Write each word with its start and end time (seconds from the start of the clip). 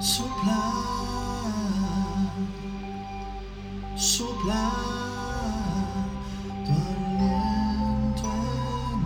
soplar, 0.00 0.72
soplar 3.96 4.72
tu 6.64 6.72
aliento 6.72 8.28
en. 8.32 9.00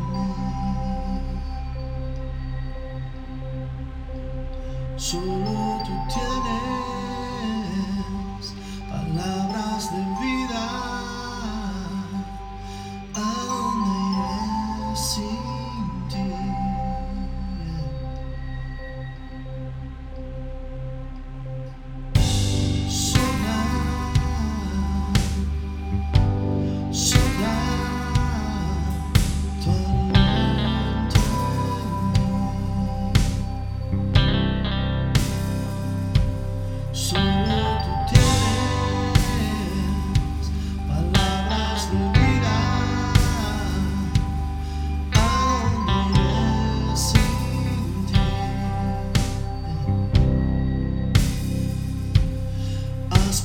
Solo 4.96 5.82
tú 5.84 5.92
tienes. 6.12 6.73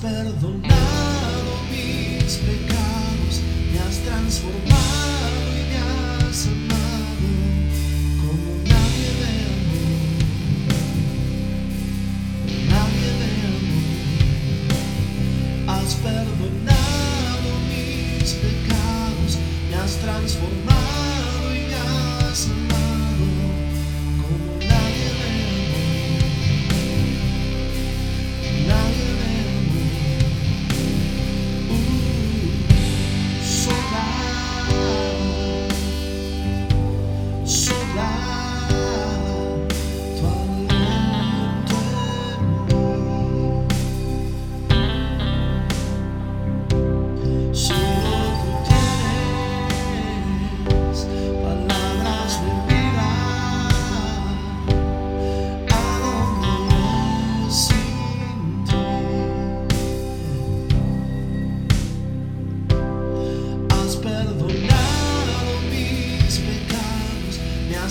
perdonado 0.02 1.52
mis 1.70 2.38
pecados, 2.38 3.42
me 3.72 3.80
has 3.80 3.98
transformado 4.00 5.40
y 5.52 5.62
me 5.70 5.78
has 5.78 6.48
amado 6.48 7.28
como 8.22 8.50
nadie 8.64 9.10
me 9.20 9.32
amor, 9.52 10.00
nadie 12.70 13.10
me 13.20 13.32
amor. 13.52 14.16
Has 15.68 15.92
perdonado 15.96 17.50
mis 17.68 18.30
pecados, 18.34 19.32
me 19.70 19.76
has 19.76 19.94
transformado 19.98 21.44
y 21.54 21.58
me 21.68 21.76
has 21.76 22.46
amado. 22.48 22.69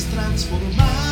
transformar. 0.07 1.08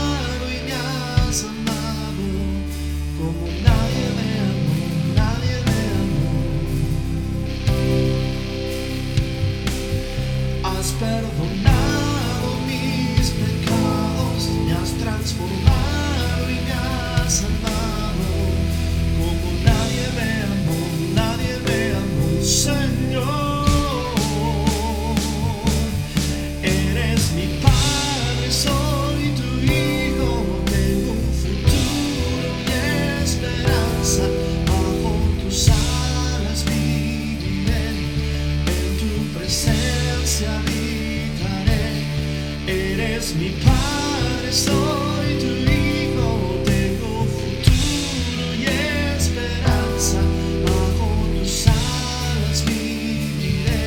Mi 43.34 43.50
padre, 43.50 44.52
soy 44.52 45.38
tu 45.40 45.50
hijo, 45.70 46.62
tengo 46.64 47.24
futuro 47.26 48.54
y 48.54 48.64
esperanza. 48.64 50.20
Bajo 50.64 51.08
tus 51.34 51.66
alas 51.66 52.64
viviré, 52.64 53.86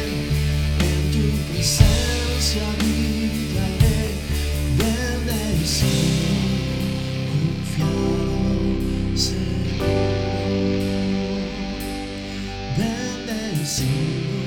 en 0.81 1.01
tu 1.13 1.23
presencia, 1.51 2.63
mi 2.83 3.29
vida 3.29 3.66
le 3.79 3.88
dé. 3.88 4.29
Ven 12.78 13.25
del 13.25 13.66
Señor, 13.66 14.38